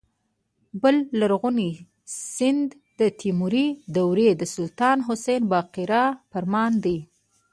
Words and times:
بل 0.81 0.95
لرغونی 1.19 1.71
سند 2.35 2.69
د 2.99 3.01
تیموري 3.19 3.67
دورې 3.95 4.29
د 4.35 4.41
سلطان 4.55 4.97
حسن 5.07 5.41
بایقرا 5.51 6.05
فرمان 6.31 6.71
دی. 6.83 6.97